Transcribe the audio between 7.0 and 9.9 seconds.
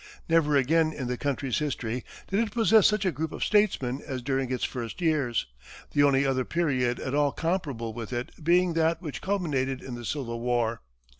all comparable with it being that which culminated